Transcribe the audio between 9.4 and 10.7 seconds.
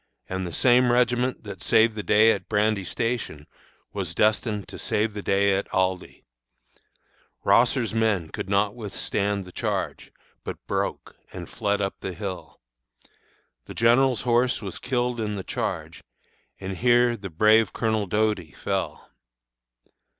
the charge, but